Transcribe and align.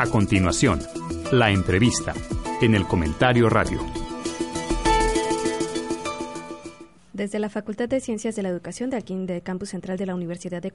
A 0.00 0.06
continuación, 0.06 0.80
la 1.30 1.50
entrevista 1.50 2.14
en 2.62 2.74
el 2.74 2.86
comentario 2.86 3.50
radio. 3.50 3.80
Desde 7.20 7.38
la 7.38 7.50
Facultad 7.50 7.86
de 7.86 8.00
Ciencias 8.00 8.34
de 8.34 8.42
la 8.42 8.48
Educación 8.48 8.88
de 8.88 8.96
aquí 8.96 9.14
de 9.14 9.42
Campus 9.42 9.68
Central 9.68 9.98
de 9.98 10.06
la 10.06 10.14
Universidad 10.14 10.62
de, 10.62 10.72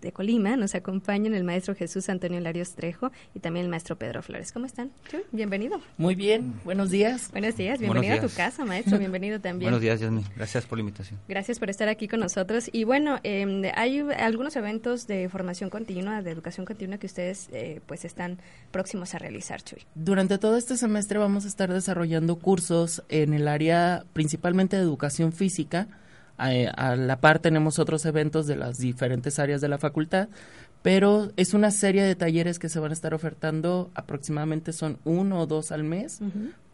de, 0.00 0.12
Colima 0.12 0.56
nos 0.56 0.74
acompañan 0.74 1.32
el 1.32 1.44
maestro 1.44 1.76
Jesús 1.76 2.08
Antonio 2.08 2.40
Larios 2.40 2.74
Trejo 2.74 3.12
y 3.36 3.38
también 3.38 3.66
el 3.66 3.70
maestro 3.70 3.94
Pedro 3.94 4.20
Flores. 4.20 4.50
¿Cómo 4.50 4.66
están? 4.66 4.90
Bienvenido. 5.30 5.80
Muy 5.96 6.16
bien, 6.16 6.54
buenos 6.64 6.90
días. 6.90 7.30
Buenos 7.30 7.56
días, 7.56 7.78
bienvenido 7.78 8.16
a 8.16 8.20
tu 8.20 8.30
casa, 8.30 8.64
maestro, 8.64 8.98
bienvenido 8.98 9.40
también. 9.40 9.66
buenos 9.66 9.80
días, 9.80 10.00
Yasmin. 10.00 10.24
Gracias 10.34 10.66
por 10.66 10.76
la 10.76 10.80
invitación. 10.80 11.20
Gracias 11.28 11.60
por 11.60 11.70
estar 11.70 11.88
aquí 11.88 12.08
con 12.08 12.18
nosotros. 12.18 12.68
Y 12.72 12.82
bueno, 12.82 13.20
em, 13.22 13.62
hay 13.76 14.00
algunos 14.00 14.56
eventos 14.56 15.06
de 15.06 15.28
formación 15.28 15.70
continua, 15.70 16.20
de 16.20 16.32
educación 16.32 16.66
continua 16.66 16.98
que 16.98 17.06
ustedes 17.06 17.48
eh, 17.52 17.80
pues 17.86 18.04
están 18.04 18.38
próximos 18.72 19.14
a 19.14 19.18
realizar, 19.18 19.62
Chuy. 19.62 19.86
Durante 19.94 20.36
todo 20.38 20.56
este 20.56 20.76
semestre 20.76 21.20
vamos 21.20 21.44
a 21.44 21.48
estar 21.48 21.72
desarrollando 21.72 22.40
cursos 22.40 23.04
en 23.08 23.34
el 23.34 23.46
área 23.46 24.04
principalmente 24.14 24.74
de 24.74 24.82
educación 24.82 25.27
física. 25.32 25.88
A, 26.36 26.94
la 26.94 27.20
par 27.20 27.40
tenemos 27.40 27.80
otros 27.80 28.04
eventos 28.06 28.46
de 28.46 28.54
las 28.54 28.78
diferentes 28.78 29.40
áreas 29.40 29.60
de 29.60 29.66
la 29.66 29.78
facultad, 29.78 30.28
pero 30.82 31.32
es 31.36 31.52
una 31.52 31.72
serie 31.72 32.04
de 32.04 32.14
talleres 32.14 32.60
que 32.60 32.68
se 32.68 32.78
van 32.78 32.92
a 32.92 32.94
estar 32.94 33.12
ofertando, 33.12 33.90
aproximadamente 33.94 34.72
son 34.72 34.98
uno 35.04 35.40
o 35.40 35.46
dos 35.46 35.72
al 35.72 35.82
mes, 35.82 36.20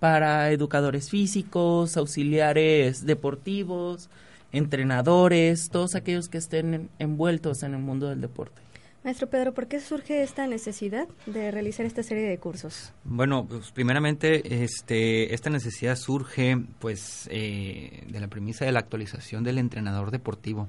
para 0.01 0.51
educadores 0.51 1.09
físicos, 1.09 1.97
auxiliares 1.97 3.07
deportivos, 3.07 4.11
entrenadores, 4.53 5.71
todos 5.71 5.95
aquellos 5.95 6.29
que 6.29 6.39
estén 6.39 6.91
envueltos 6.99 7.63
en 7.63 7.73
el 7.73 7.81
mundo 7.81 8.11
del 8.11 8.21
deporte. 8.21 8.61
Maestro 9.05 9.29
Pedro, 9.29 9.53
¿por 9.53 9.67
qué 9.67 9.81
surge 9.81 10.23
esta 10.23 10.47
necesidad 10.47 11.07
de 11.27 11.51
realizar 11.51 11.85
esta 11.85 12.03
serie 12.03 12.27
de 12.27 12.39
cursos? 12.39 12.95
Bueno, 13.05 13.47
pues 13.47 13.71
primeramente 13.71 14.65
este, 14.65 15.35
esta 15.35 15.51
necesidad 15.51 15.97
surge 15.97 16.57
pues 16.79 17.29
eh, 17.31 18.07
de 18.09 18.19
la 18.19 18.29
premisa 18.29 18.65
de 18.65 18.73
la 18.73 18.81
actualización 18.81 19.45
del 19.45 19.59
entrenador 19.59 20.11
deportivo. 20.11 20.69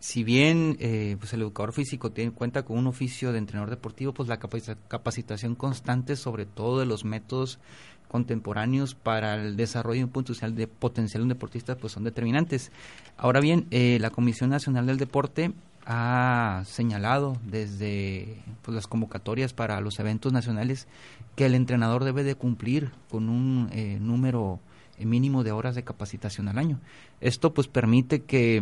Si 0.00 0.24
bien 0.24 0.76
eh, 0.80 1.14
pues 1.20 1.32
el 1.32 1.42
educador 1.42 1.72
físico 1.72 2.10
tiene, 2.10 2.32
cuenta 2.32 2.64
con 2.64 2.76
un 2.76 2.88
oficio 2.88 3.30
de 3.30 3.38
entrenador 3.38 3.70
deportivo, 3.70 4.12
pues 4.12 4.28
la 4.28 4.40
capacitación 4.40 5.54
constante 5.54 6.16
sobre 6.16 6.44
todo 6.44 6.80
de 6.80 6.86
los 6.86 7.04
métodos 7.04 7.60
contemporáneos 8.08 8.96
para 8.96 9.34
el 9.34 9.56
desarrollo 9.56 10.00
y 10.00 10.04
un 10.04 10.10
potencial 10.10 10.56
de 10.56 10.66
potencial 10.66 11.20
de 11.20 11.24
un 11.24 11.28
deportista 11.28 11.76
pues 11.76 11.92
son 11.92 12.02
determinantes. 12.02 12.72
Ahora 13.16 13.38
bien, 13.38 13.68
eh, 13.70 13.98
la 14.00 14.10
Comisión 14.10 14.50
Nacional 14.50 14.86
del 14.86 14.96
Deporte 14.96 15.52
ha 15.90 16.62
señalado 16.66 17.38
desde 17.46 18.36
pues, 18.60 18.74
las 18.74 18.86
convocatorias 18.86 19.54
para 19.54 19.80
los 19.80 19.98
eventos 19.98 20.34
nacionales 20.34 20.86
que 21.34 21.46
el 21.46 21.54
entrenador 21.54 22.04
debe 22.04 22.24
de 22.24 22.34
cumplir 22.34 22.90
con 23.08 23.30
un 23.30 23.70
eh, 23.72 23.96
número 23.98 24.60
mínimo 24.98 25.44
de 25.44 25.52
horas 25.52 25.74
de 25.74 25.84
capacitación 25.84 26.48
al 26.48 26.58
año. 26.58 26.78
Esto 27.22 27.54
pues 27.54 27.68
permite 27.68 28.22
que 28.22 28.58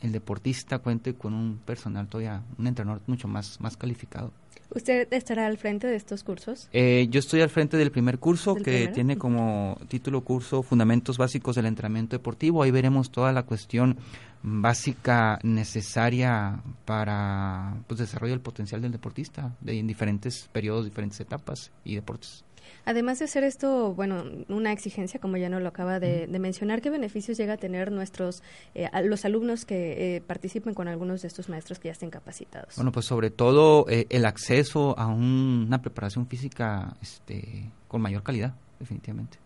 el 0.00 0.12
deportista 0.12 0.78
cuente 0.78 1.14
con 1.14 1.34
un 1.34 1.58
personal 1.58 2.08
todavía, 2.08 2.42
un 2.56 2.66
entrenador 2.66 3.02
mucho 3.06 3.28
más, 3.28 3.60
más 3.60 3.76
calificado. 3.76 4.32
¿Usted 4.74 5.12
estará 5.12 5.46
al 5.46 5.58
frente 5.58 5.86
de 5.86 5.96
estos 5.96 6.24
cursos? 6.24 6.68
Eh, 6.72 7.06
yo 7.10 7.20
estoy 7.20 7.40
al 7.40 7.50
frente 7.50 7.76
del 7.76 7.90
primer 7.90 8.18
curso 8.18 8.56
que 8.56 8.88
tiene 8.88 9.16
como 9.16 9.78
título 9.88 10.22
curso 10.22 10.62
Fundamentos 10.62 11.18
Básicos 11.18 11.54
del 11.56 11.66
Entrenamiento 11.66 12.16
Deportivo. 12.16 12.62
Ahí 12.62 12.72
veremos 12.72 13.10
toda 13.10 13.32
la 13.32 13.44
cuestión 13.44 13.96
básica 14.42 15.38
necesaria 15.42 16.60
para 16.84 17.76
pues, 17.86 18.00
desarrollo 18.00 18.32
del 18.32 18.40
potencial 18.40 18.80
del 18.80 18.92
deportista 18.92 19.54
de, 19.60 19.78
en 19.78 19.86
diferentes 19.86 20.48
periodos, 20.52 20.84
diferentes 20.84 21.20
etapas 21.20 21.70
y 21.84 21.94
deportes. 21.94 22.44
Además 22.84 23.18
de 23.18 23.26
ser 23.26 23.44
esto, 23.44 23.94
bueno, 23.94 24.24
una 24.48 24.72
exigencia, 24.72 25.20
como 25.20 25.36
ya 25.36 25.48
no 25.48 25.60
lo 25.60 25.68
acaba 25.68 25.98
de, 25.98 26.26
mencionar, 26.38 26.80
¿qué 26.80 26.90
beneficios 26.90 27.36
llega 27.36 27.54
a 27.54 27.56
tener 27.56 27.90
nuestros, 27.90 28.42
eh, 28.74 28.88
los 29.04 29.24
alumnos 29.24 29.64
que 29.64 30.16
eh, 30.16 30.20
participen 30.20 30.74
con 30.74 30.86
algunos 30.86 31.22
de 31.22 31.28
estos 31.28 31.48
maestros 31.48 31.78
que 31.78 31.88
ya 31.88 31.92
estén 31.92 32.10
capacitados? 32.10 32.76
Bueno, 32.76 32.92
pues 32.92 33.06
sobre 33.06 33.30
todo 33.30 33.86
eh, 33.88 34.06
el 34.10 34.24
acceso 34.24 34.98
a 34.98 35.06
una 35.06 35.80
preparación 35.82 36.26
física 36.26 36.96
este, 37.02 37.70
con 37.88 38.02
mayor 38.02 38.22
calidad, 38.22 38.54
definitivamente. 38.78 39.38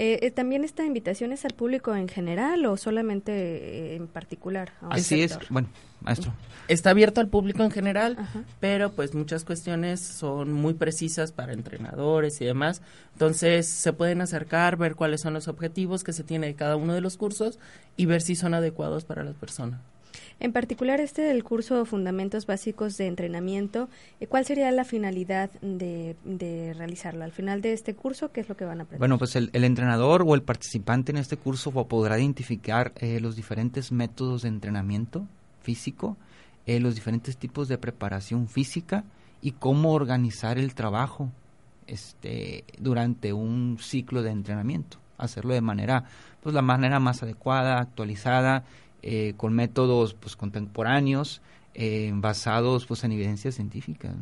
Eh, 0.00 0.20
eh, 0.22 0.30
¿También 0.30 0.62
esta 0.62 0.84
invitación 0.84 1.32
es 1.32 1.44
al 1.44 1.54
público 1.54 1.92
en 1.92 2.06
general 2.06 2.64
o 2.66 2.76
solamente 2.76 3.32
eh, 3.32 3.96
en 3.96 4.06
particular? 4.06 4.72
Así 4.90 5.22
es, 5.22 5.36
bueno, 5.50 5.68
maestro. 6.02 6.32
Está 6.68 6.90
abierto 6.90 7.20
al 7.20 7.26
público 7.26 7.64
en 7.64 7.72
general, 7.72 8.16
pero 8.60 8.92
pues 8.92 9.12
muchas 9.16 9.42
cuestiones 9.42 10.00
son 10.00 10.52
muy 10.52 10.74
precisas 10.74 11.32
para 11.32 11.52
entrenadores 11.52 12.40
y 12.40 12.44
demás. 12.44 12.80
Entonces 13.14 13.66
se 13.66 13.92
pueden 13.92 14.20
acercar, 14.20 14.76
ver 14.76 14.94
cuáles 14.94 15.20
son 15.20 15.34
los 15.34 15.48
objetivos 15.48 16.04
que 16.04 16.12
se 16.12 16.22
tiene 16.22 16.46
de 16.46 16.54
cada 16.54 16.76
uno 16.76 16.94
de 16.94 17.00
los 17.00 17.16
cursos 17.16 17.58
y 17.96 18.06
ver 18.06 18.22
si 18.22 18.36
son 18.36 18.54
adecuados 18.54 19.04
para 19.04 19.24
las 19.24 19.34
personas. 19.34 19.80
En 20.40 20.52
particular, 20.52 21.00
este 21.00 21.22
del 21.22 21.42
curso 21.42 21.84
Fundamentos 21.84 22.46
Básicos 22.46 22.96
de 22.96 23.08
Entrenamiento, 23.08 23.88
eh, 24.20 24.28
¿cuál 24.28 24.44
sería 24.44 24.70
la 24.70 24.84
finalidad 24.84 25.50
de, 25.62 26.14
realizarlo? 26.76 27.24
Al 27.24 27.32
final 27.32 27.60
de 27.60 27.72
este 27.72 27.94
curso, 27.94 28.30
¿qué 28.30 28.40
es 28.40 28.48
lo 28.48 28.56
que 28.56 28.64
van 28.64 28.78
a 28.78 28.82
aprender? 28.84 29.00
Bueno, 29.00 29.18
pues 29.18 29.34
el, 29.34 29.50
entrenador 29.52 30.22
o 30.24 30.36
el 30.36 30.42
participante 30.42 31.10
en 31.10 31.18
este 31.18 31.36
curso 31.36 31.72
podrá 31.88 32.18
identificar 32.18 32.92
eh, 32.96 33.18
los 33.20 33.34
diferentes 33.34 33.90
métodos 33.90 34.42
de 34.42 34.48
entrenamiento 34.48 35.26
físico, 35.60 36.16
eh, 36.66 36.78
los 36.78 36.94
diferentes 36.94 37.36
tipos 37.36 37.66
de 37.66 37.76
preparación 37.76 38.46
física 38.46 39.04
y 39.42 39.52
cómo 39.52 39.92
organizar 39.92 40.56
el 40.56 40.74
trabajo 40.74 41.32
este, 41.88 42.64
durante 42.78 43.32
un 43.32 43.78
ciclo 43.80 44.22
de 44.22 44.30
entrenamiento. 44.30 44.98
Hacerlo 45.16 45.52
de 45.52 45.62
manera, 45.62 46.04
pues 46.44 46.54
la 46.54 46.62
manera 46.62 47.00
más 47.00 47.24
adecuada, 47.24 47.80
actualizada 47.80 48.62
eh, 49.02 49.34
con 49.36 49.54
métodos 49.54 50.14
pues, 50.14 50.36
contemporáneos 50.36 51.40
eh, 51.74 52.10
basados 52.14 52.86
pues, 52.86 53.04
en 53.04 53.12
evidencia 53.12 53.52
científica. 53.52 54.14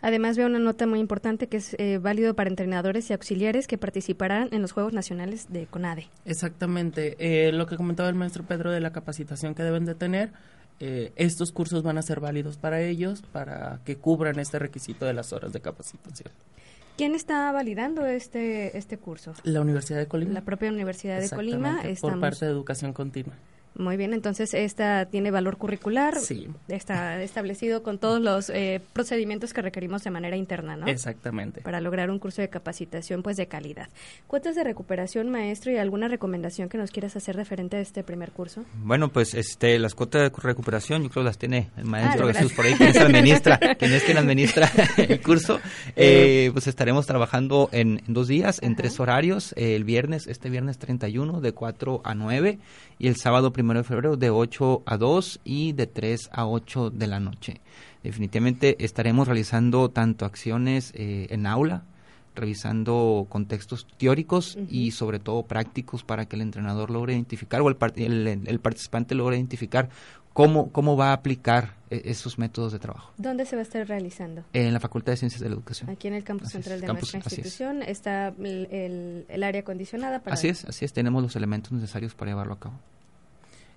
Además 0.00 0.36
veo 0.36 0.46
una 0.46 0.60
nota 0.60 0.86
muy 0.86 1.00
importante 1.00 1.48
que 1.48 1.56
es 1.56 1.74
eh, 1.78 1.98
válido 1.98 2.34
para 2.34 2.48
entrenadores 2.48 3.10
y 3.10 3.12
auxiliares 3.12 3.66
que 3.66 3.78
participarán 3.78 4.48
en 4.52 4.62
los 4.62 4.72
Juegos 4.72 4.92
Nacionales 4.92 5.52
de 5.52 5.66
CONADE. 5.66 6.08
Exactamente. 6.24 7.50
lo 7.52 7.66
que 7.66 7.76
comentaba 7.76 8.08
el 8.08 8.14
maestro 8.14 8.44
Pedro 8.44 8.70
de 8.70 8.80
la 8.80 8.92
capacitación 8.92 9.54
que 9.54 9.64
deben 9.64 9.86
de 9.86 9.96
tener, 9.96 10.30
estos 10.78 11.50
cursos 11.50 11.82
van 11.82 11.98
a 11.98 12.02
ser 12.02 12.20
válidos 12.20 12.58
para 12.58 12.80
ellos 12.80 13.22
para 13.32 13.80
que 13.84 13.96
cubran 13.96 14.38
este 14.38 14.60
requisito 14.60 15.04
de 15.04 15.14
las 15.14 15.32
horas 15.32 15.52
de 15.52 15.60
capacitación. 15.60 16.30
¿Quién 16.98 17.14
está 17.14 17.52
validando 17.52 18.04
este, 18.06 18.76
este 18.76 18.98
curso? 18.98 19.32
La 19.44 19.60
Universidad 19.60 19.98
de 19.98 20.08
Colima. 20.08 20.32
La 20.32 20.40
propia 20.42 20.68
Universidad 20.68 21.20
de 21.20 21.30
Colima. 21.30 21.80
Por 22.00 22.18
parte 22.18 22.44
de 22.44 22.50
Educación 22.50 22.92
Continua. 22.92 23.34
Muy 23.78 23.96
bien, 23.96 24.12
entonces 24.12 24.54
esta 24.54 25.06
tiene 25.06 25.30
valor 25.30 25.56
curricular. 25.56 26.18
Sí. 26.18 26.48
Está 26.66 27.22
establecido 27.22 27.84
con 27.84 27.98
todos 27.98 28.20
los 28.20 28.50
eh, 28.50 28.80
procedimientos 28.92 29.54
que 29.54 29.62
requerimos 29.62 30.02
de 30.02 30.10
manera 30.10 30.36
interna, 30.36 30.76
¿no? 30.76 30.88
Exactamente. 30.88 31.60
Para 31.60 31.80
lograr 31.80 32.10
un 32.10 32.18
curso 32.18 32.42
de 32.42 32.48
capacitación, 32.48 33.22
pues, 33.22 33.36
de 33.36 33.46
calidad. 33.46 33.88
¿Cuotas 34.26 34.56
de 34.56 34.64
recuperación, 34.64 35.30
maestro, 35.30 35.70
y 35.70 35.76
alguna 35.76 36.08
recomendación 36.08 36.68
que 36.68 36.76
nos 36.76 36.90
quieras 36.90 37.14
hacer 37.14 37.36
referente 37.36 37.76
a 37.76 37.80
este 37.80 38.02
primer 38.02 38.32
curso? 38.32 38.64
Bueno, 38.82 39.10
pues, 39.10 39.34
este, 39.34 39.78
las 39.78 39.94
cuotas 39.94 40.22
de 40.22 40.30
recuperación, 40.42 41.04
yo 41.04 41.10
creo 41.10 41.22
las 41.22 41.38
tiene 41.38 41.70
el 41.76 41.84
maestro 41.84 42.28
ah, 42.28 42.32
Jesús 42.32 42.52
por 42.54 42.66
ahí, 42.66 42.74
quien 42.74 42.98
administra, 42.98 43.58
quien 43.78 43.92
es 43.92 44.02
quien 44.02 44.18
administra 44.18 44.68
el 44.96 45.20
curso. 45.20 45.60
Eh, 45.94 46.50
pues 46.52 46.66
estaremos 46.66 47.06
trabajando 47.06 47.68
en, 47.70 48.02
dos 48.08 48.26
días, 48.26 48.58
en 48.60 48.74
tres 48.74 48.98
horarios. 48.98 49.54
el 49.56 49.84
viernes, 49.84 50.26
este 50.26 50.50
viernes 50.50 50.78
31, 50.78 51.40
de 51.40 51.52
4 51.52 52.00
a 52.04 52.14
9, 52.16 52.58
y 52.98 53.06
el 53.06 53.14
sábado 53.14 53.52
primero 53.52 53.67
de 53.76 53.84
febrero 53.84 54.16
de 54.16 54.30
8 54.30 54.82
a 54.86 54.96
2 54.96 55.40
y 55.44 55.72
de 55.72 55.86
3 55.86 56.30
a 56.32 56.46
8 56.46 56.90
de 56.90 57.06
la 57.06 57.20
noche. 57.20 57.60
Definitivamente 58.02 58.82
estaremos 58.84 59.26
realizando 59.26 59.90
tanto 59.90 60.24
acciones 60.24 60.92
eh, 60.94 61.26
en 61.30 61.46
aula, 61.46 61.82
revisando 62.34 63.26
contextos 63.28 63.86
teóricos 63.98 64.56
y 64.70 64.92
sobre 64.92 65.18
todo 65.18 65.42
prácticos 65.42 66.04
para 66.04 66.26
que 66.26 66.36
el 66.36 66.42
entrenador 66.42 66.90
logre 66.90 67.14
identificar 67.14 67.60
o 67.60 67.68
el, 67.68 67.76
el, 68.46 68.60
participante 68.60 69.14
logre 69.14 69.36
identificar 69.36 69.88
cómo, 70.32 70.70
cómo 70.70 70.96
va 70.96 71.10
a 71.10 71.12
aplicar 71.14 71.74
e, 71.90 72.02
esos 72.04 72.38
métodos 72.38 72.72
de 72.72 72.78
trabajo. 72.78 73.12
¿Dónde 73.16 73.44
se 73.44 73.56
va 73.56 73.60
a 73.60 73.64
estar 73.64 73.86
realizando? 73.86 74.44
En 74.52 74.72
la 74.72 74.78
Facultad 74.78 75.12
de 75.12 75.16
Ciencias 75.16 75.42
de 75.42 75.48
la 75.48 75.56
Educación. 75.56 75.90
Aquí 75.90 76.06
en 76.06 76.14
el 76.14 76.22
campus 76.22 76.50
central 76.50 76.80
de 76.80 76.86
nuestra 76.86 77.18
institución 77.18 77.82
está 77.82 78.28
el, 78.28 79.26
el, 79.28 79.42
área 79.42 79.62
acondicionada 79.62 80.20
para... 80.20 80.34
Así 80.34 80.48
es, 80.48 80.64
así 80.64 80.84
es, 80.84 80.92
tenemos 80.92 81.22
los 81.22 81.34
elementos 81.34 81.72
necesarios 81.72 82.14
para 82.14 82.30
llevarlo 82.30 82.54
a 82.54 82.60
cabo. 82.60 82.74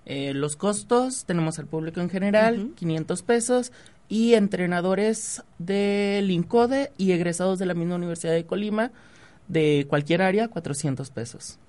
Eh, 0.05 0.33
los 0.33 0.55
costos, 0.55 1.25
tenemos 1.25 1.59
al 1.59 1.67
público 1.67 2.01
en 2.01 2.09
general, 2.09 2.71
500 2.75 3.21
pesos, 3.23 3.71
y 4.09 4.33
entrenadores 4.33 5.43
del 5.57 6.31
INCODE 6.31 6.91
y 6.97 7.11
egresados 7.13 7.59
de 7.59 7.65
la 7.65 7.73
misma 7.73 7.95
Universidad 7.95 8.33
de 8.33 8.45
Colima, 8.45 8.91
de 9.47 9.85
cualquier 9.89 10.21
área, 10.21 10.47
400 10.47 11.09
pesos. 11.11 11.59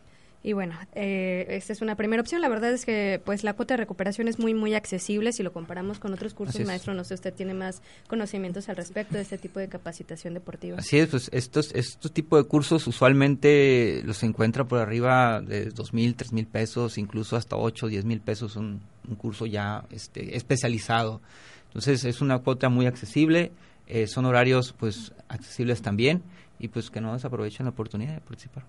Y 0.44 0.54
bueno, 0.54 0.74
eh, 0.94 1.46
esta 1.50 1.72
es 1.72 1.82
una 1.82 1.94
primera 1.94 2.20
opción. 2.20 2.40
La 2.40 2.48
verdad 2.48 2.72
es 2.72 2.84
que 2.84 3.20
pues 3.24 3.44
la 3.44 3.52
cuota 3.54 3.74
de 3.74 3.78
recuperación 3.78 4.26
es 4.26 4.40
muy, 4.40 4.54
muy 4.54 4.74
accesible 4.74 5.32
si 5.32 5.44
lo 5.44 5.52
comparamos 5.52 6.00
con 6.00 6.12
otros 6.12 6.34
cursos. 6.34 6.64
Maestro, 6.66 6.94
no 6.94 7.04
sé, 7.04 7.14
usted 7.14 7.32
tiene 7.32 7.54
más 7.54 7.80
conocimientos 8.08 8.68
al 8.68 8.74
respecto 8.74 9.14
de 9.14 9.22
este 9.22 9.38
tipo 9.38 9.60
de 9.60 9.68
capacitación 9.68 10.34
deportiva. 10.34 10.78
Así 10.78 10.98
es, 10.98 11.08
pues 11.08 11.30
estos, 11.32 11.72
estos 11.74 12.12
tipos 12.12 12.42
de 12.42 12.48
cursos 12.48 12.88
usualmente 12.88 14.02
los 14.04 14.22
encuentra 14.24 14.64
por 14.64 14.80
arriba 14.80 15.40
de 15.40 15.66
dos 15.66 15.92
mil, 15.92 16.16
tres 16.16 16.32
mil 16.32 16.46
pesos, 16.46 16.98
incluso 16.98 17.36
hasta 17.36 17.56
ocho, 17.56 17.86
diez 17.86 18.04
mil 18.04 18.20
pesos, 18.20 18.56
un, 18.56 18.80
un 19.08 19.14
curso 19.14 19.46
ya 19.46 19.84
este, 19.92 20.36
especializado. 20.36 21.20
Entonces 21.66 22.04
es 22.04 22.20
una 22.20 22.40
cuota 22.40 22.68
muy 22.68 22.86
accesible, 22.86 23.52
eh, 23.86 24.08
son 24.08 24.24
horarios 24.24 24.74
pues 24.76 25.12
accesibles 25.28 25.82
también 25.82 26.22
y 26.58 26.66
pues 26.66 26.90
que 26.90 27.00
no 27.00 27.12
desaprovechen 27.12 27.66
la 27.66 27.70
oportunidad 27.70 28.14
de 28.14 28.20
participar. 28.20 28.64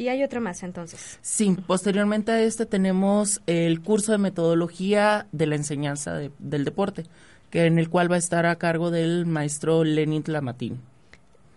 Y 0.00 0.08
hay 0.08 0.24
otro 0.24 0.40
más 0.40 0.62
entonces. 0.62 1.18
Sí, 1.20 1.54
posteriormente 1.66 2.32
a 2.32 2.40
este 2.40 2.64
tenemos 2.64 3.42
el 3.46 3.82
curso 3.82 4.12
de 4.12 4.18
metodología 4.18 5.26
de 5.30 5.46
la 5.46 5.56
enseñanza 5.56 6.14
del 6.38 6.64
deporte, 6.64 7.04
que 7.50 7.66
en 7.66 7.78
el 7.78 7.90
cual 7.90 8.10
va 8.10 8.14
a 8.14 8.18
estar 8.18 8.46
a 8.46 8.56
cargo 8.56 8.90
del 8.90 9.26
maestro 9.26 9.84
Lenin 9.84 10.22
Tlamatín 10.22 10.80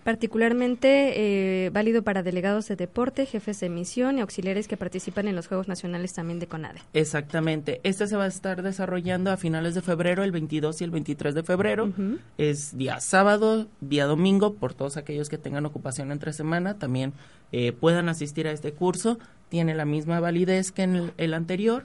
particularmente 0.04 1.66
eh, 1.66 1.70
válido 1.70 2.04
para 2.04 2.24
delegados 2.24 2.68
de 2.68 2.76
deporte, 2.76 3.26
jefes 3.26 3.60
de 3.60 3.70
misión 3.70 4.18
y 4.18 4.22
auxiliares 4.22 4.68
que 4.68 4.78
participan 4.78 5.28
en 5.28 5.36
los 5.36 5.48
Juegos 5.48 5.68
Nacionales 5.68 6.14
también 6.14 6.40
de 6.40 6.48
CONADE. 6.48 6.82
Exactamente. 6.94 7.80
Este 7.84 8.08
se 8.08 8.16
va 8.16 8.26
a 8.26 8.28
estar 8.28 8.62
desarrollando 8.62 9.32
a 9.32 9.38
finales 9.38 9.76
de 9.76 9.82
febrero, 9.82 10.24
el 10.24 10.32
22 10.32 10.82
y 10.82 10.84
el 10.84 10.92
23 10.92 11.36
de 11.36 11.44
febrero. 11.44 11.92
Es 12.38 12.78
día 12.78 13.00
sábado, 13.00 13.68
día 13.82 14.06
domingo, 14.06 14.56
por 14.56 14.74
todos 14.74 14.98
aquellos 14.98 15.30
que 15.30 15.38
tengan 15.38 15.66
ocupación 15.66 16.12
entre 16.12 16.34
semana, 16.34 16.78
también 16.78 17.14
eh, 17.52 17.72
puedan 17.72 18.10
asistir 18.10 18.48
a 18.48 18.52
este 18.52 18.74
curso. 18.74 19.20
Tiene 19.50 19.76
la 19.76 19.86
misma 19.86 20.20
validez 20.20 20.72
que 20.72 20.84
en 20.84 20.96
el, 20.96 21.14
el 21.18 21.34
anterior 21.34 21.84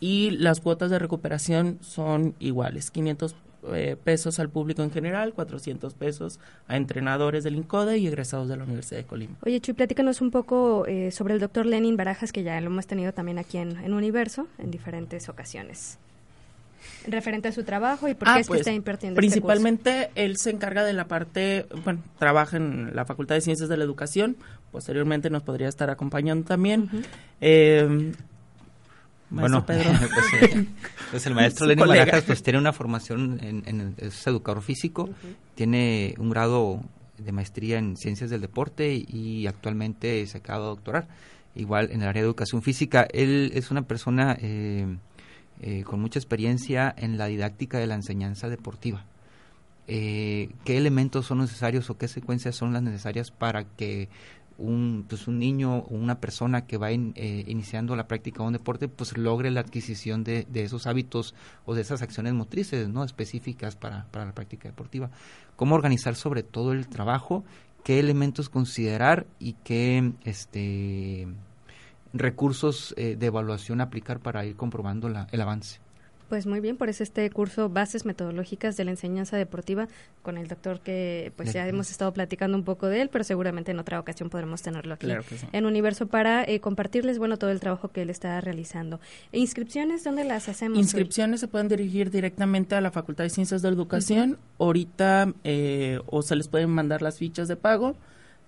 y 0.00 0.30
las 0.30 0.60
cuotas 0.60 0.90
de 0.90 0.98
recuperación 0.98 1.78
son 1.82 2.34
iguales, 2.38 2.90
500 2.90 3.34
eh, 3.72 3.96
pesos 4.02 4.38
al 4.38 4.48
público 4.48 4.82
en 4.82 4.90
general, 4.90 5.32
400 5.32 5.92
pesos 5.94 6.38
a 6.68 6.76
entrenadores 6.76 7.42
del 7.42 7.56
INCODE 7.56 7.98
y 7.98 8.06
egresados 8.06 8.48
de 8.48 8.56
la 8.56 8.64
Universidad 8.64 9.00
de 9.00 9.06
Colima. 9.06 9.34
Oye, 9.44 9.60
Chuy, 9.60 9.74
platícanos 9.74 10.20
un 10.20 10.30
poco 10.30 10.86
eh, 10.86 11.10
sobre 11.10 11.34
el 11.34 11.40
doctor 11.40 11.66
Lenin 11.66 11.96
Barajas, 11.96 12.30
que 12.30 12.44
ya 12.44 12.60
lo 12.60 12.68
hemos 12.68 12.86
tenido 12.86 13.12
también 13.12 13.38
aquí 13.38 13.58
en, 13.58 13.92
Universo 13.92 14.46
en 14.58 14.70
diferentes 14.70 15.28
ocasiones. 15.28 15.98
Referente 17.06 17.48
a 17.48 17.52
su 17.52 17.64
trabajo 17.64 18.08
y 18.08 18.14
por 18.14 18.28
qué 18.28 18.34
ah, 18.34 18.38
es 18.40 18.46
que 18.46 18.50
pues, 18.50 18.60
está 18.60 18.72
impartiendo 18.72 19.18
este 19.18 19.28
Principalmente 19.28 20.10
él 20.14 20.36
se 20.36 20.50
encarga 20.50 20.84
de 20.84 20.92
la 20.92 21.08
parte, 21.08 21.66
bueno, 21.84 22.00
trabaja 22.18 22.56
en 22.56 22.94
la 22.94 23.04
Facultad 23.06 23.34
de 23.34 23.40
Ciencias 23.40 23.68
de 23.68 23.76
la 23.76 23.84
Educación, 23.84 24.36
posteriormente 24.70 25.30
nos 25.30 25.42
podría 25.42 25.68
estar 25.68 25.90
acompañando 25.90 26.46
también. 26.46 26.88
Bueno, 29.30 29.64
pues, 29.66 29.84
eh, 30.40 30.66
pues, 31.10 31.26
el 31.26 31.34
maestro 31.34 31.66
Lenin 31.66 31.86
Barajas 31.86 32.24
pues 32.24 32.42
tiene 32.42 32.58
una 32.58 32.72
formación 32.72 33.38
en, 33.42 33.94
es 33.98 34.26
educador 34.26 34.62
físico, 34.62 35.10
tiene 35.54 36.14
un 36.18 36.30
grado 36.30 36.82
de 37.18 37.32
maestría 37.32 37.78
en 37.78 37.96
ciencias 37.96 38.30
del 38.30 38.40
deporte 38.40 38.94
y 38.94 39.46
actualmente 39.46 40.26
se 40.26 40.38
acaba 40.38 40.60
de 40.60 40.66
doctorar. 40.66 41.08
Igual 41.54 41.90
en 41.90 42.02
el 42.02 42.08
área 42.08 42.22
de 42.22 42.26
educación 42.28 42.62
física, 42.62 43.08
él 43.12 43.50
es 43.54 43.70
una 43.70 43.82
persona 43.82 44.36
eh, 44.40 44.86
eh, 45.60 45.82
con 45.82 46.00
mucha 46.00 46.18
experiencia 46.18 46.94
en 46.96 47.18
la 47.18 47.26
didáctica 47.26 47.78
de 47.78 47.86
la 47.86 47.94
enseñanza 47.94 48.48
deportiva. 48.48 49.04
¿Qué 49.86 50.50
elementos 50.66 51.24
son 51.24 51.38
necesarios 51.38 51.88
o 51.88 51.96
qué 51.96 52.08
secuencias 52.08 52.54
son 52.54 52.74
las 52.74 52.82
necesarias 52.82 53.30
para 53.30 53.64
que 53.64 54.10
un, 54.58 55.06
pues 55.08 55.28
un 55.28 55.38
niño 55.38 55.78
o 55.78 55.94
una 55.94 56.20
persona 56.20 56.66
que 56.66 56.76
va 56.76 56.90
eh, 56.90 57.44
iniciando 57.46 57.96
la 57.96 58.08
práctica 58.08 58.42
de 58.42 58.48
un 58.48 58.52
deporte, 58.52 58.88
pues 58.88 59.16
logre 59.16 59.50
la 59.50 59.60
adquisición 59.60 60.24
de, 60.24 60.46
de, 60.50 60.64
esos 60.64 60.86
hábitos 60.86 61.34
o 61.64 61.74
de 61.74 61.82
esas 61.82 62.02
acciones 62.02 62.34
motrices 62.34 62.88
no 62.88 63.04
específicas 63.04 63.76
para, 63.76 64.06
para 64.10 64.26
la 64.26 64.32
práctica 64.32 64.68
deportiva. 64.68 65.10
Cómo 65.56 65.76
organizar 65.76 66.16
sobre 66.16 66.42
todo 66.42 66.72
el 66.72 66.88
trabajo, 66.88 67.44
qué 67.84 68.00
elementos 68.00 68.48
considerar 68.48 69.26
y 69.38 69.54
qué 69.64 70.12
este, 70.24 71.28
recursos 72.12 72.94
eh, 72.96 73.16
de 73.16 73.26
evaluación 73.26 73.80
aplicar 73.80 74.18
para 74.18 74.44
ir 74.44 74.56
comprobando 74.56 75.08
la, 75.08 75.28
el 75.30 75.40
avance. 75.40 75.80
Pues 76.28 76.46
muy 76.46 76.60
bien, 76.60 76.76
por 76.76 76.90
eso 76.90 77.02
este 77.02 77.28
curso 77.30 77.70
Bases 77.70 78.04
Metodológicas 78.04 78.76
de 78.76 78.84
la 78.84 78.90
Enseñanza 78.90 79.38
Deportiva 79.38 79.88
con 80.22 80.36
el 80.36 80.46
doctor 80.46 80.80
que 80.80 81.32
pues 81.36 81.54
ya 81.54 81.66
hemos 81.66 81.90
estado 81.90 82.12
platicando 82.12 82.56
un 82.58 82.64
poco 82.64 82.86
de 82.86 83.00
él, 83.00 83.08
pero 83.10 83.24
seguramente 83.24 83.70
en 83.70 83.78
otra 83.78 83.98
ocasión 83.98 84.28
podremos 84.28 84.60
tenerlo 84.60 84.94
aquí 84.94 85.08
en 85.52 85.64
Universo 85.64 86.06
para 86.06 86.44
eh, 86.44 86.60
compartirles 86.60 87.18
bueno 87.18 87.38
todo 87.38 87.50
el 87.50 87.60
trabajo 87.60 87.88
que 87.88 88.02
él 88.02 88.10
está 88.10 88.38
realizando. 88.42 89.00
¿E 89.32 89.38
¿Inscripciones 89.38 90.04
dónde 90.04 90.24
las 90.24 90.50
hacemos? 90.50 90.78
Inscripciones 90.78 91.40
se 91.40 91.48
pueden 91.48 91.68
dirigir 91.68 92.10
directamente 92.10 92.74
a 92.74 92.82
la 92.82 92.90
Facultad 92.90 93.24
de 93.24 93.30
Ciencias 93.30 93.62
de 93.62 93.70
la 93.70 93.74
Educación. 93.74 94.38
Ahorita 94.58 95.32
eh, 95.44 96.00
o 96.06 96.20
se 96.20 96.36
les 96.36 96.48
pueden 96.48 96.68
mandar 96.68 97.00
las 97.00 97.16
fichas 97.16 97.48
de 97.48 97.56
pago, 97.56 97.96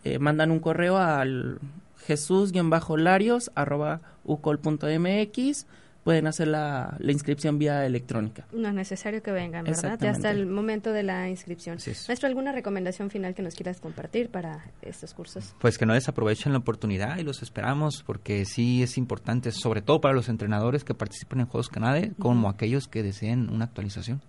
eh, 0.04 0.18
mandan 0.18 0.50
un 0.50 0.60
correo 0.60 0.98
al 0.98 1.58
jesús-larios 2.06 3.50
arroba 3.54 4.00
ucol.mx 4.24 5.66
pueden 6.04 6.26
hacer 6.26 6.48
la, 6.48 6.96
inscripción 7.00 7.58
vía 7.58 7.84
electrónica. 7.84 8.46
No 8.52 8.68
es 8.68 8.74
necesario 8.74 9.22
que 9.22 9.32
vengan, 9.32 9.64
¿verdad? 9.64 9.98
Ya 10.00 10.10
hasta 10.10 10.30
el 10.30 10.46
momento 10.46 10.92
de 10.92 11.02
la 11.02 11.28
inscripción. 11.28 11.78
Maestro, 12.08 12.28
¿alguna 12.28 12.52
recomendación 12.52 13.10
final 13.10 13.34
que 13.34 13.42
nos 13.42 13.54
quieras 13.54 13.80
compartir 13.80 14.30
para 14.30 14.64
estos 14.82 15.14
cursos? 15.14 15.54
Pues 15.58 15.78
que 15.78 15.86
no 15.86 15.94
desaprovechen 15.94 16.52
la 16.52 16.58
oportunidad 16.58 17.18
y 17.18 17.22
los 17.22 17.42
esperamos 17.42 18.02
porque 18.04 18.44
sí 18.44 18.82
es 18.82 18.96
importante, 18.96 19.50
sobre 19.52 19.82
todo 19.82 20.00
para 20.00 20.14
los 20.14 20.28
entrenadores 20.28 20.84
que 20.84 20.94
participan 20.94 21.40
en 21.40 21.46
Juegos 21.46 21.68
Canade, 21.68 22.12
como 22.18 22.48
aquellos 22.48 22.86
que 22.86 23.02
deseen 23.02 23.50
una 23.50 23.66
actualización. 23.66 24.20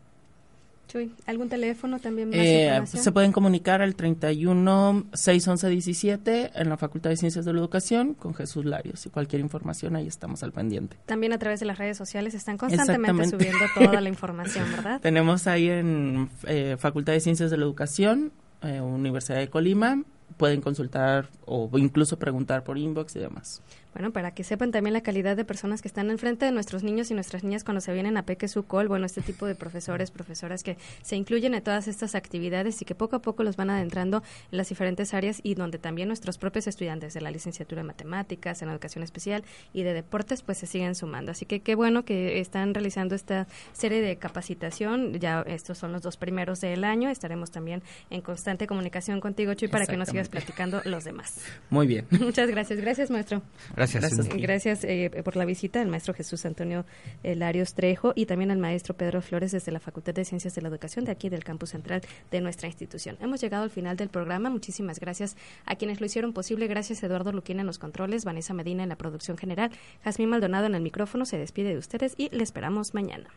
¿Algún 1.25 1.50
teléfono 1.50 2.00
también 2.00 2.31
eh, 2.33 2.81
Se 2.86 3.12
pueden 3.12 3.31
comunicar 3.31 3.81
al 3.81 3.95
31 3.95 5.06
611 5.13 5.69
17 5.69 6.51
en 6.56 6.69
la 6.69 6.78
Facultad 6.78 7.10
de 7.10 7.18
Ciencias 7.18 7.45
de 7.45 7.54
la 7.54 7.60
Educación 7.60 8.13
con 8.13 8.33
Jesús 8.33 8.66
Larios 8.66 9.06
y 9.06 9.10
cualquier 9.10 9.42
información 9.42 9.95
ahí 9.95 10.07
estamos 10.07 10.44
al 10.44 10.51
pendiente. 10.51 10.98
También 11.06 11.33
a 11.33 11.39
través 11.39 11.60
de 11.60 11.66
las 11.66 11.78
redes 11.78 11.98
sociales 11.98 12.33
están 12.33 12.57
constantemente 12.57 13.28
subiendo 13.28 13.66
toda 13.75 14.01
la 14.01 14.10
información, 14.10 14.69
¿verdad? 14.72 15.01
Tenemos 15.01 15.48
ahí 15.48 15.69
en 15.69 16.30
eh, 16.45 16.75
Facultad 16.78 17.13
de 17.13 17.19
Ciencias 17.19 17.51
de 17.51 17.57
la 17.57 17.63
Educación, 17.63 18.31
eh, 18.62 18.81
Universidad 18.81 19.39
de 19.39 19.50
Colima, 19.50 20.04
pueden 20.38 20.62
consultar 20.62 21.30
o 21.45 21.69
incluso 21.78 22.18
preguntar 22.18 22.63
por 22.63 22.78
inbox 22.78 23.16
y 23.16 23.19
demás. 23.19 23.62
Bueno, 23.94 24.12
para 24.12 24.33
que 24.33 24.45
sepan 24.45 24.72
también 24.72 24.94
la 24.94 25.01
calidad 25.01 25.36
de 25.36 25.44
personas 25.44 25.81
que 25.81 25.89
están 25.89 26.10
enfrente 26.12 26.45
de 26.45 26.54
nuestros 26.54 26.81
niños 26.81 27.12
y 27.12 27.13
nuestras 27.13 27.44
niñas 27.44 27.66
cuando 27.66 27.81
se 27.81 27.92
vienen 27.92 28.16
a 28.16 28.24
Peque 28.24 28.48
Sucol, 28.48 28.88
bueno, 28.88 29.06
este 29.06 29.22
tipo 29.22 29.45
de 29.45 29.54
profesores, 29.54 30.12
profesoras 30.12 30.63
que 30.63 30.78
se 31.01 31.18
incluyen 31.18 31.54
en 31.54 31.62
todas 31.62 31.89
estas 31.89 32.16
actividades 32.16 32.81
y 32.81 32.86
que 32.86 32.95
poco 32.95 33.18
a 33.18 33.21
poco 33.21 33.44
los 33.44 33.57
van 33.57 33.69
adentrando 33.69 34.23
en 34.52 34.57
las 34.57 34.69
diferentes 34.69 35.14
áreas 35.14 35.42
y 35.44 35.56
donde 35.56 35.78
también 35.78 36.07
nuestros 36.07 36.38
propios 36.38 36.68
estudiantes 36.68 37.14
de 37.14 37.19
la 37.19 37.31
licenciatura 37.31 37.81
en 37.81 37.88
matemáticas, 37.88 38.61
en 38.61 38.69
educación 38.69 39.04
especial 39.04 39.44
y 39.73 39.83
de 39.83 39.94
deportes, 39.94 40.42
pues 40.42 40.57
se 40.59 40.68
siguen 40.68 40.95
sumando. 40.95 41.31
Así 41.31 41.45
que 41.45 41.59
qué 41.59 41.76
bueno 41.76 42.06
que 42.06 42.40
están 42.40 42.73
realizando 42.73 43.14
esta 43.14 43.47
serie 43.73 44.02
de 44.02 44.16
capacitación. 44.16 45.19
Ya 45.19 45.42
estos 45.42 45.78
son 45.78 45.92
los 45.92 46.02
dos 46.02 46.16
primeros 46.16 46.61
del 46.61 46.85
año. 46.85 47.09
Estaremos 47.09 47.52
también 47.52 47.83
en 48.09 48.21
constante 48.21 48.68
comunicación 48.68 49.19
contigo, 49.19 49.54
Chuy, 49.54 49.68
para 49.68 49.85
que 49.85 49.97
nos 49.97 50.07
sigas 50.07 50.20
platicando 50.30 50.81
los 50.85 51.04
demás. 51.04 51.42
Muy 51.69 51.87
bien. 51.87 52.06
Muchas 52.19 52.49
gracias. 52.49 52.80
Gracias, 52.80 53.09
maestro. 53.09 53.42
Gracias. 53.75 54.28
Gracias, 54.30 54.83
eh, 54.83 55.09
por 55.23 55.35
la 55.35 55.45
visita 55.45 55.81
al 55.81 55.87
maestro 55.87 56.13
Jesús 56.13 56.45
Antonio 56.45 56.85
Larios 57.23 57.73
Trejo 57.73 58.13
y 58.16 58.25
también 58.25 58.51
al 58.51 58.57
maestro 58.57 58.95
Pedro 58.95 59.21
Flores 59.21 59.51
desde 59.51 59.71
la 59.71 59.80
Facultad 59.80 60.13
de 60.13 60.25
Ciencias 60.25 60.56
de 60.56 60.61
la 60.61 60.69
Educación 60.69 61.06
de 61.06 61.11
aquí 61.11 61.30
del 61.30 61.44
campus 61.44 61.69
central 61.69 62.01
de 62.30 62.42
nuestra 62.42 62.68
institución. 62.68 63.18
Hemos 63.21 63.42
llegado 63.42 63.63
al 63.63 63.69
final 63.69 63.97
del 63.97 64.09
programa. 64.09 64.49
Muchísimas 64.49 64.99
gracias 64.99 65.35
a 65.66 65.75
quienes 65.75 65.99
lo 65.99 66.06
hicieron 66.06 66.33
posible. 66.33 66.68
Gracias 66.68 67.01
Eduardo 67.04 67.31
Luquina 67.31 67.61
en 67.61 67.68
los 67.68 67.80
controles, 67.80 68.25
Vanessa 68.25 68.54
Medina 68.54 68.83
en 68.83 68.90
la 68.90 68.95
producción 68.95 69.37
general, 69.37 69.71
Jazmín 70.04 70.30
Maldonado 70.30 70.66
en 70.68 70.75
el 70.75 70.81
micrófono. 70.81 71.25
Se 71.25 71.37
despide 71.37 71.69
de 71.69 71.78
ustedes 71.78 72.13
y 72.18 72.30
le 72.30 72.44
esperamos 72.44 72.94
mañana. 72.94 73.31